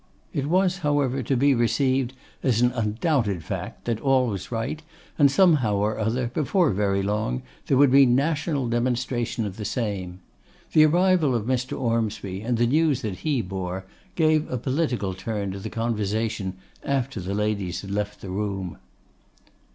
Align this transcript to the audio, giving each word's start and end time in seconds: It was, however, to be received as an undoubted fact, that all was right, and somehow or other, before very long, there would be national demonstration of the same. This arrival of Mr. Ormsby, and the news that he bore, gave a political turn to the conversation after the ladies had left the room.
It 0.33 0.47
was, 0.47 0.79
however, 0.79 1.21
to 1.21 1.37
be 1.37 1.53
received 1.53 2.13
as 2.41 2.59
an 2.61 2.71
undoubted 2.71 3.43
fact, 3.43 3.85
that 3.85 4.01
all 4.01 4.29
was 4.29 4.51
right, 4.51 4.81
and 5.19 5.29
somehow 5.29 5.75
or 5.75 5.99
other, 5.99 6.25
before 6.33 6.71
very 6.71 7.03
long, 7.03 7.43
there 7.67 7.77
would 7.77 7.91
be 7.91 8.07
national 8.07 8.67
demonstration 8.67 9.45
of 9.45 9.57
the 9.57 9.63
same. 9.63 10.19
This 10.73 10.87
arrival 10.87 11.35
of 11.35 11.45
Mr. 11.45 11.79
Ormsby, 11.79 12.41
and 12.41 12.57
the 12.57 12.65
news 12.65 13.03
that 13.03 13.19
he 13.19 13.43
bore, 13.43 13.85
gave 14.15 14.49
a 14.49 14.57
political 14.57 15.13
turn 15.13 15.51
to 15.51 15.59
the 15.59 15.69
conversation 15.69 16.55
after 16.83 17.19
the 17.21 17.35
ladies 17.35 17.81
had 17.81 17.91
left 17.91 18.21
the 18.21 18.31
room. 18.31 18.79